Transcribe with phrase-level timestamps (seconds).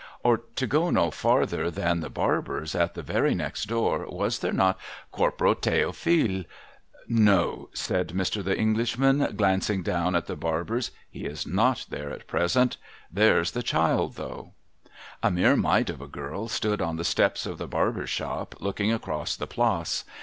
[0.23, 4.51] Or, to go no farther than the Barber's at the very next door, was there
[4.51, 4.79] not
[5.11, 6.45] Corporal The'ophile'
[7.27, 8.43] No,' said Mr.
[8.43, 12.77] The Englishman, glancing down at the Barber's,' he is not there at present.
[13.11, 14.53] There's the child, though.'
[15.21, 18.91] A mere mite of a girl stood on the steps of the Barber's shop, looking
[18.91, 20.03] across the Place.